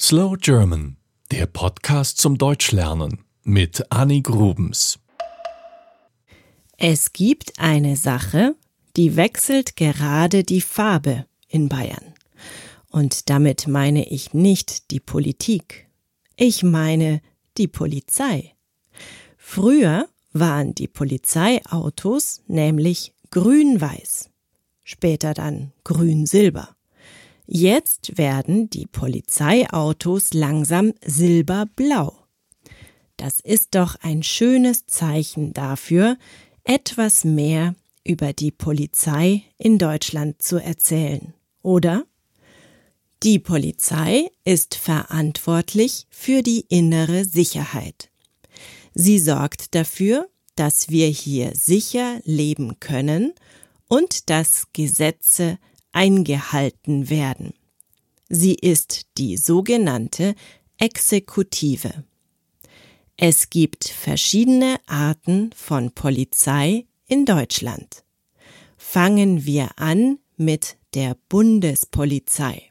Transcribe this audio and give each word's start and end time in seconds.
Slow 0.00 0.36
German, 0.36 0.96
der 1.30 1.46
Podcast 1.46 2.18
zum 2.18 2.36
Deutschlernen 2.36 3.24
mit 3.44 3.92
Annie 3.92 4.22
Grubens. 4.22 4.98
Es 6.76 7.12
gibt 7.12 7.60
eine 7.60 7.94
Sache, 7.94 8.56
die 8.96 9.14
wechselt 9.14 9.76
gerade 9.76 10.42
die 10.42 10.62
Farbe 10.62 11.26
in 11.46 11.68
Bayern. 11.68 12.12
Und 12.90 13.30
damit 13.30 13.68
meine 13.68 14.08
ich 14.08 14.34
nicht 14.34 14.90
die 14.90 14.98
Politik. 14.98 15.88
Ich 16.34 16.64
meine 16.64 17.22
die 17.56 17.68
Polizei. 17.68 18.56
Früher 19.38 20.08
waren 20.32 20.74
die 20.74 20.88
Polizeiautos 20.88 22.42
nämlich 22.48 23.14
grün-weiß, 23.30 24.28
später 24.82 25.34
dann 25.34 25.72
grün-silber. 25.84 26.73
Jetzt 27.46 28.16
werden 28.16 28.70
die 28.70 28.86
Polizeiautos 28.86 30.32
langsam 30.32 30.94
silberblau. 31.04 32.16
Das 33.16 33.40
ist 33.40 33.74
doch 33.74 33.96
ein 34.00 34.22
schönes 34.22 34.86
Zeichen 34.86 35.52
dafür, 35.52 36.16
etwas 36.64 37.24
mehr 37.24 37.74
über 38.02 38.32
die 38.32 38.50
Polizei 38.50 39.42
in 39.58 39.78
Deutschland 39.78 40.42
zu 40.42 40.56
erzählen, 40.56 41.34
oder? 41.62 42.04
Die 43.22 43.38
Polizei 43.38 44.30
ist 44.44 44.74
verantwortlich 44.74 46.06
für 46.10 46.42
die 46.42 46.66
innere 46.68 47.24
Sicherheit. 47.24 48.10
Sie 48.94 49.18
sorgt 49.18 49.74
dafür, 49.74 50.28
dass 50.56 50.88
wir 50.88 51.08
hier 51.08 51.52
sicher 51.54 52.20
leben 52.24 52.78
können 52.80 53.32
und 53.88 54.30
dass 54.30 54.68
Gesetze 54.72 55.58
eingehalten 55.94 57.08
werden. 57.08 57.54
Sie 58.28 58.54
ist 58.54 59.06
die 59.16 59.36
sogenannte 59.36 60.34
Exekutive. 60.78 62.04
Es 63.16 63.48
gibt 63.48 63.88
verschiedene 63.88 64.78
Arten 64.86 65.50
von 65.54 65.92
Polizei 65.92 66.86
in 67.06 67.24
Deutschland. 67.24 68.04
Fangen 68.76 69.46
wir 69.46 69.70
an 69.78 70.18
mit 70.36 70.76
der 70.94 71.16
Bundespolizei. 71.28 72.70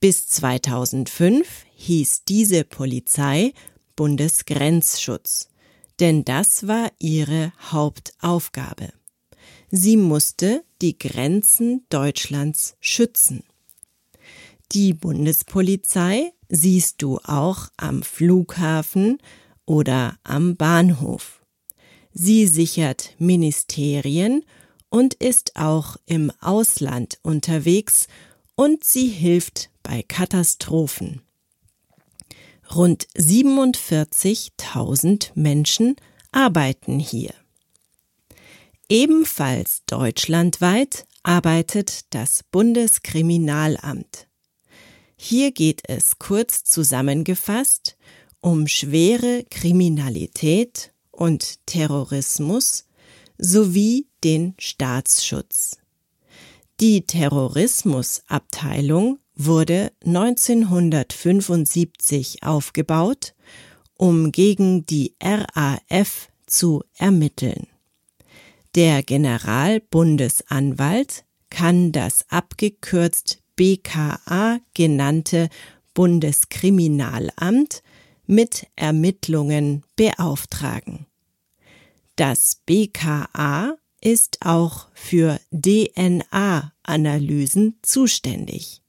Bis 0.00 0.28
2005 0.28 1.64
hieß 1.74 2.24
diese 2.24 2.64
Polizei 2.64 3.52
Bundesgrenzschutz, 3.96 5.48
denn 5.98 6.24
das 6.24 6.68
war 6.68 6.92
ihre 6.98 7.52
Hauptaufgabe. 7.58 8.92
Sie 9.70 9.96
musste 9.96 10.64
die 10.80 10.98
Grenzen 10.98 11.84
Deutschlands 11.90 12.76
schützen. 12.80 13.44
Die 14.72 14.94
Bundespolizei 14.94 16.32
siehst 16.48 17.02
du 17.02 17.18
auch 17.24 17.68
am 17.76 18.02
Flughafen 18.02 19.18
oder 19.66 20.18
am 20.24 20.56
Bahnhof. 20.56 21.42
Sie 22.12 22.46
sichert 22.46 23.14
Ministerien 23.18 24.42
und 24.88 25.12
ist 25.14 25.56
auch 25.56 25.96
im 26.06 26.32
Ausland 26.40 27.18
unterwegs 27.22 28.08
und 28.54 28.84
sie 28.84 29.08
hilft 29.08 29.68
bei 29.82 30.02
Katastrophen. 30.02 31.20
Rund 32.74 33.06
47.000 33.16 35.32
Menschen 35.34 35.96
arbeiten 36.32 36.98
hier. 36.98 37.34
Ebenfalls 38.90 39.82
deutschlandweit 39.84 41.06
arbeitet 41.22 42.14
das 42.14 42.42
Bundeskriminalamt. 42.42 44.28
Hier 45.16 45.52
geht 45.52 45.82
es 45.88 46.18
kurz 46.18 46.64
zusammengefasst 46.64 47.98
um 48.40 48.66
schwere 48.66 49.44
Kriminalität 49.50 50.94
und 51.10 51.66
Terrorismus 51.66 52.86
sowie 53.36 54.06
den 54.24 54.54
Staatsschutz. 54.58 55.76
Die 56.80 57.06
Terrorismusabteilung 57.06 59.18
wurde 59.34 59.92
1975 60.06 62.42
aufgebaut, 62.42 63.34
um 63.98 64.32
gegen 64.32 64.86
die 64.86 65.14
RAF 65.20 66.30
zu 66.46 66.82
ermitteln. 66.96 67.66
Der 68.74 69.02
Generalbundesanwalt 69.02 71.24
kann 71.50 71.92
das 71.92 72.24
abgekürzt 72.28 73.42
BKA 73.56 74.60
genannte 74.74 75.48
Bundeskriminalamt 75.94 77.82
mit 78.26 78.66
Ermittlungen 78.76 79.84
beauftragen. 79.96 81.06
Das 82.14 82.60
BKA 82.66 83.78
ist 84.00 84.38
auch 84.44 84.86
für 84.94 85.40
DNA-Analysen 85.50 87.78
zuständig. 87.82 88.82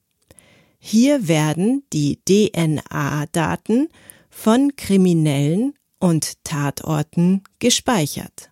Hier 0.78 1.26
werden 1.26 1.82
die 1.92 2.20
DNA-Daten 2.24 3.88
von 4.28 4.76
Kriminellen 4.76 5.74
und 5.98 6.44
Tatorten 6.44 7.42
gespeichert. 7.58 8.49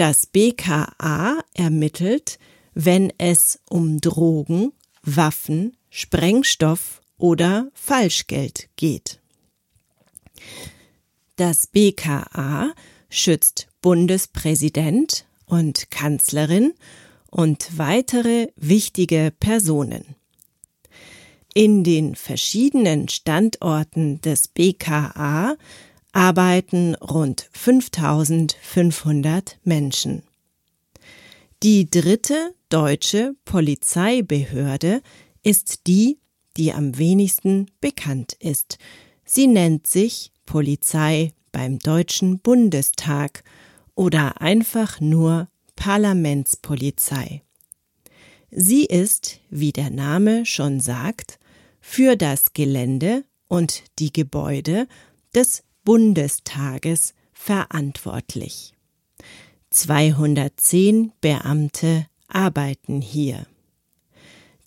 Das 0.00 0.24
BKA 0.24 1.44
ermittelt, 1.52 2.38
wenn 2.72 3.12
es 3.18 3.60
um 3.68 4.00
Drogen, 4.00 4.72
Waffen, 5.02 5.76
Sprengstoff 5.90 7.02
oder 7.18 7.70
Falschgeld 7.74 8.70
geht. 8.76 9.20
Das 11.36 11.66
BKA 11.66 12.72
schützt 13.10 13.68
Bundespräsident 13.82 15.26
und 15.44 15.90
Kanzlerin 15.90 16.72
und 17.28 17.76
weitere 17.76 18.48
wichtige 18.56 19.34
Personen. 19.38 20.16
In 21.52 21.84
den 21.84 22.14
verschiedenen 22.14 23.10
Standorten 23.10 24.22
des 24.22 24.48
BKA 24.48 25.58
arbeiten 26.12 26.94
rund 26.96 27.48
5500 27.52 29.58
Menschen. 29.64 30.22
Die 31.62 31.90
dritte 31.90 32.54
deutsche 32.68 33.34
Polizeibehörde 33.44 35.02
ist 35.42 35.86
die, 35.86 36.18
die 36.56 36.72
am 36.72 36.98
wenigsten 36.98 37.70
bekannt 37.80 38.34
ist. 38.40 38.78
Sie 39.24 39.46
nennt 39.46 39.86
sich 39.86 40.32
Polizei 40.46 41.32
beim 41.52 41.78
Deutschen 41.78 42.40
Bundestag 42.40 43.44
oder 43.94 44.40
einfach 44.40 45.00
nur 45.00 45.48
Parlamentspolizei. 45.76 47.42
Sie 48.50 48.84
ist, 48.84 49.40
wie 49.50 49.72
der 49.72 49.90
Name 49.90 50.44
schon 50.44 50.80
sagt, 50.80 51.38
für 51.80 52.16
das 52.16 52.52
Gelände 52.52 53.24
und 53.48 53.84
die 53.98 54.12
Gebäude 54.12 54.88
des 55.34 55.62
Bundestages 55.90 57.14
verantwortlich. 57.32 58.74
210 59.70 61.10
Beamte 61.20 62.06
arbeiten 62.28 63.00
hier. 63.00 63.44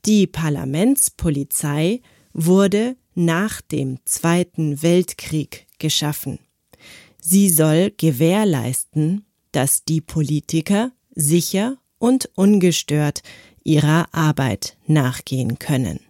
Die 0.05 0.27
Parlamentspolizei 0.27 2.01
wurde 2.33 2.97
nach 3.15 3.61
dem 3.61 3.99
Zweiten 4.03 4.83
Weltkrieg 4.83 5.65
geschaffen. 5.79 6.39
Sie 7.21 7.47
soll 7.47 7.93
gewährleisten, 7.95 9.23
dass 9.53 9.85
die 9.85 10.01
Politiker 10.01 10.91
sicher 11.15 11.77
und 11.99 12.31
ungestört 12.35 13.21
ihrer 13.63 14.13
Arbeit 14.13 14.75
nachgehen 14.87 15.57
können. 15.57 16.01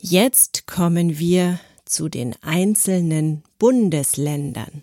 Jetzt 0.00 0.66
kommen 0.66 1.20
wir 1.20 1.60
zu 1.94 2.08
den 2.08 2.34
einzelnen 2.42 3.44
Bundesländern. 3.58 4.82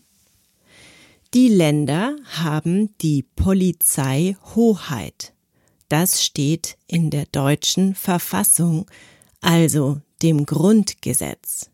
Die 1.34 1.50
Länder 1.50 2.16
haben 2.25 2.98
die 3.00 3.24
Polizeihoheit. 3.24 5.34
Das 5.90 6.25
steht 6.25 6.78
in 6.88 7.10
der 7.10 7.25
deutschen 7.25 7.96
Verfassung, 7.96 8.90
also 9.42 10.00
dem 10.22 10.46
Grundgesetz. 10.46 11.69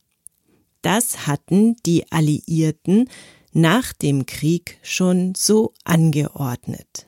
Das 0.81 1.27
hatten 1.27 1.75
die 1.85 2.11
Alliierten 2.11 3.07
nach 3.51 3.93
dem 3.93 4.25
Krieg 4.25 4.79
schon 4.81 5.35
so 5.35 5.73
angeordnet. 5.83 7.05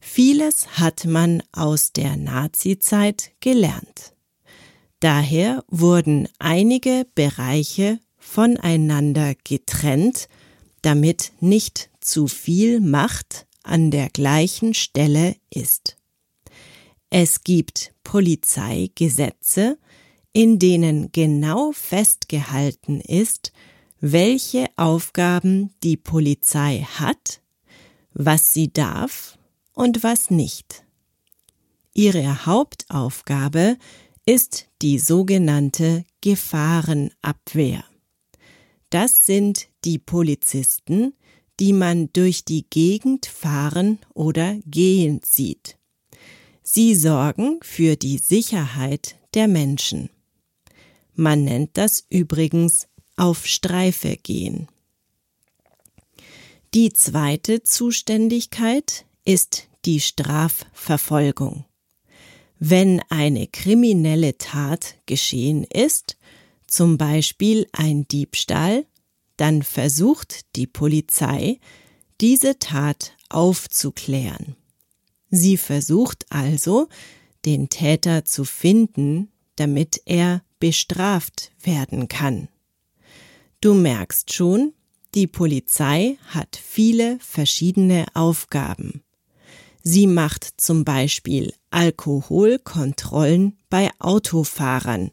Vieles 0.00 0.78
hat 0.78 1.04
man 1.04 1.42
aus 1.52 1.92
der 1.92 2.16
Nazizeit 2.16 3.30
gelernt. 3.40 4.14
Daher 5.00 5.64
wurden 5.68 6.28
einige 6.38 7.06
Bereiche 7.14 8.00
voneinander 8.16 9.34
getrennt, 9.44 10.28
damit 10.82 11.32
nicht 11.40 11.90
zu 12.00 12.26
viel 12.26 12.80
Macht 12.80 13.46
an 13.62 13.90
der 13.90 14.08
gleichen 14.08 14.74
Stelle 14.74 15.36
ist. 15.50 15.96
Es 17.10 17.42
gibt 17.44 17.94
Polizeigesetze, 18.02 19.78
in 20.32 20.58
denen 20.58 21.12
genau 21.12 21.72
festgehalten 21.72 23.00
ist, 23.00 23.52
welche 24.00 24.66
Aufgaben 24.76 25.74
die 25.82 25.96
Polizei 25.96 26.86
hat, 26.98 27.40
was 28.14 28.52
sie 28.52 28.72
darf 28.72 29.38
und 29.72 30.02
was 30.02 30.30
nicht. 30.30 30.84
Ihre 31.94 32.46
Hauptaufgabe 32.46 33.76
ist 34.24 34.67
die 34.82 34.98
sogenannte 34.98 36.04
Gefahrenabwehr. 36.20 37.84
Das 38.90 39.26
sind 39.26 39.68
die 39.84 39.98
Polizisten, 39.98 41.14
die 41.60 41.72
man 41.72 42.12
durch 42.12 42.44
die 42.44 42.64
Gegend 42.70 43.26
fahren 43.26 43.98
oder 44.14 44.58
gehen 44.66 45.20
sieht. 45.24 45.76
Sie 46.62 46.94
sorgen 46.94 47.58
für 47.62 47.96
die 47.96 48.18
Sicherheit 48.18 49.16
der 49.34 49.48
Menschen. 49.48 50.10
Man 51.14 51.44
nennt 51.44 51.76
das 51.76 52.06
übrigens 52.08 52.86
auf 53.16 53.46
Streife 53.46 54.16
gehen. 54.16 54.68
Die 56.74 56.92
zweite 56.92 57.62
Zuständigkeit 57.62 59.06
ist 59.24 59.68
die 59.84 60.00
Strafverfolgung. 60.00 61.64
Wenn 62.58 63.00
eine 63.08 63.46
kriminelle 63.46 64.36
Tat 64.36 64.96
geschehen 65.06 65.64
ist, 65.64 66.16
zum 66.66 66.98
Beispiel 66.98 67.66
ein 67.72 68.06
Diebstahl, 68.08 68.84
dann 69.36 69.62
versucht 69.62 70.56
die 70.56 70.66
Polizei, 70.66 71.60
diese 72.20 72.58
Tat 72.58 73.12
aufzuklären. 73.28 74.56
Sie 75.30 75.56
versucht 75.56 76.26
also, 76.30 76.88
den 77.44 77.68
Täter 77.68 78.24
zu 78.24 78.44
finden, 78.44 79.30
damit 79.56 80.02
er 80.06 80.42
bestraft 80.58 81.52
werden 81.62 82.08
kann. 82.08 82.48
Du 83.60 83.74
merkst 83.74 84.32
schon, 84.32 84.72
die 85.14 85.26
Polizei 85.26 86.18
hat 86.26 86.60
viele 86.62 87.18
verschiedene 87.20 88.06
Aufgaben. 88.14 89.02
Sie 89.82 90.06
macht 90.06 90.60
zum 90.60 90.84
Beispiel 90.84 91.52
Alkoholkontrollen 91.70 93.56
bei 93.70 93.90
Autofahrern, 93.98 95.10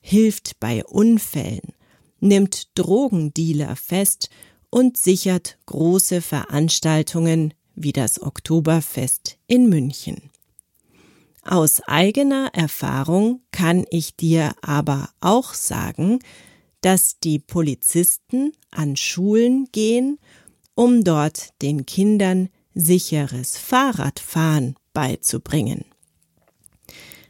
hilft 0.00 0.58
bei 0.60 0.84
Unfällen, 0.84 1.74
nimmt 2.20 2.78
Drogendealer 2.78 3.76
fest 3.76 4.30
und 4.70 4.96
sichert 4.96 5.58
große 5.66 6.22
Veranstaltungen 6.22 7.54
wie 7.74 7.92
das 7.92 8.20
Oktoberfest 8.20 9.38
in 9.46 9.68
München. 9.68 10.30
Aus 11.42 11.80
eigener 11.86 12.50
Erfahrung 12.54 13.42
kann 13.52 13.84
ich 13.90 14.16
dir 14.16 14.54
aber 14.62 15.10
auch 15.20 15.54
sagen, 15.54 16.18
dass 16.80 17.20
die 17.20 17.38
Polizisten 17.38 18.52
an 18.70 18.96
Schulen 18.96 19.68
gehen, 19.70 20.18
um 20.74 21.04
dort 21.04 21.50
den 21.62 21.86
Kindern 21.86 22.48
sicheres 22.76 23.56
Fahrradfahren 23.56 24.76
beizubringen. 24.92 25.86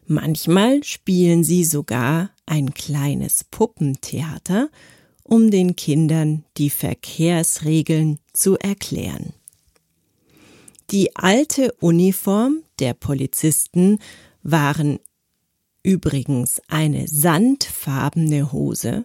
Manchmal 0.06 0.84
spielen 0.84 1.44
sie 1.44 1.64
sogar 1.64 2.30
ein 2.44 2.74
kleines 2.74 3.44
Puppentheater, 3.44 4.68
um 5.22 5.50
den 5.50 5.74
Kindern 5.74 6.44
die 6.58 6.70
Verkehrsregeln 6.70 8.18
zu 8.32 8.56
erklären. 8.58 9.32
Die 10.90 11.16
alte 11.16 11.72
Uniform 11.80 12.62
der 12.78 12.94
Polizisten 12.94 13.98
waren 14.42 15.00
übrigens 15.82 16.60
eine 16.68 17.08
sandfarbene 17.08 18.52
Hose 18.52 19.04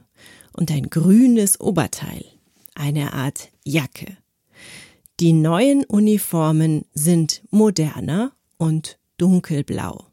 und 0.54 0.72
ein 0.72 0.90
grünes 0.90 1.60
Oberteil, 1.60 2.26
eine 2.76 3.14
Art 3.14 3.50
Jacke. 3.64 4.18
Die 5.22 5.34
neuen 5.34 5.86
Uniformen 5.86 6.86
sind 6.96 7.44
moderner 7.52 8.32
und 8.58 8.98
dunkelblau. 9.18 10.08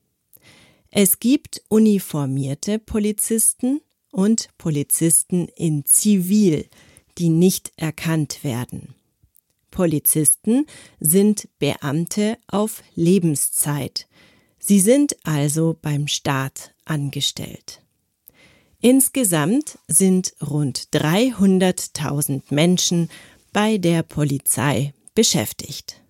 Es 0.90 1.18
gibt 1.18 1.62
uniformierte 1.68 2.78
Polizisten 2.78 3.80
und 4.12 4.50
Polizisten 4.58 5.48
in 5.56 5.86
Zivil, 5.86 6.68
die 7.16 7.30
nicht 7.30 7.72
erkannt 7.76 8.44
werden. 8.44 8.94
Polizisten 9.70 10.66
sind 11.00 11.48
Beamte 11.58 12.36
auf 12.46 12.82
Lebenszeit. 12.94 14.08
Sie 14.58 14.78
sind 14.78 15.16
also 15.24 15.74
beim 15.80 16.06
Staat 16.06 16.74
angestellt. 16.84 17.80
Insgesamt 18.82 19.78
sind 19.88 20.34
rund 20.46 20.90
300.000 20.92 22.42
Menschen 22.50 23.08
bei 23.54 23.78
der 23.78 24.02
Polizei 24.02 24.92
beschäftigt. 25.18 26.00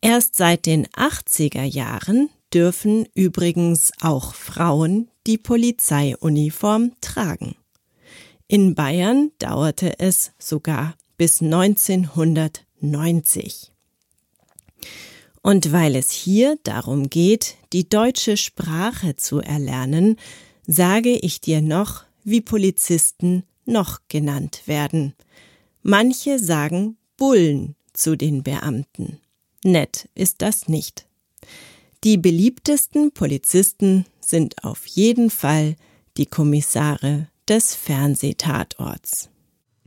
Erst 0.00 0.34
seit 0.34 0.66
den 0.66 0.88
80er 0.88 1.62
Jahren 1.62 2.28
dürfen 2.52 3.06
übrigens 3.14 3.92
auch 4.00 4.34
Frauen 4.34 5.08
die 5.28 5.38
Polizeiuniform 5.38 6.96
tragen. 7.00 7.54
In 8.48 8.74
Bayern 8.74 9.30
dauerte 9.38 10.00
es 10.00 10.32
sogar 10.40 10.96
bis 11.16 11.40
1990. 11.40 13.70
Und 15.40 15.70
weil 15.70 15.94
es 15.94 16.10
hier 16.10 16.58
darum 16.64 17.10
geht, 17.10 17.54
die 17.72 17.88
deutsche 17.88 18.36
Sprache 18.36 19.14
zu 19.14 19.38
erlernen, 19.38 20.16
sage 20.66 21.16
ich 21.16 21.40
dir 21.40 21.62
noch, 21.62 22.02
wie 22.24 22.40
Polizisten 22.40 23.44
noch 23.66 24.00
genannt 24.08 24.62
werden. 24.66 25.14
Manche 25.84 26.40
sagen 26.40 26.96
Bullen 27.16 27.76
zu 27.94 28.16
den 28.16 28.42
Beamten. 28.42 29.18
Nett 29.64 30.10
ist 30.14 30.42
das 30.42 30.68
nicht. 30.68 31.06
Die 32.04 32.18
beliebtesten 32.18 33.12
Polizisten 33.12 34.04
sind 34.20 34.62
auf 34.62 34.86
jeden 34.86 35.30
Fall 35.30 35.76
die 36.18 36.26
Kommissare 36.26 37.28
des 37.48 37.74
Fernsehtatorts. 37.74 39.30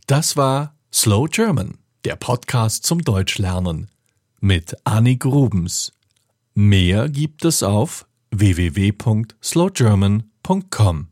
Das 0.07 0.35
war 0.35 0.75
Slow 0.91 1.27
German, 1.29 1.77
der 2.05 2.15
Podcast 2.15 2.85
zum 2.85 3.03
Deutschlernen 3.03 3.91
mit 4.39 4.75
Annik 4.83 5.25
Rubens. 5.25 5.91
Mehr 6.53 7.09
gibt 7.09 7.43
es 7.45 7.61
auf 7.61 8.07
www.slowgerman.com. 8.31 11.07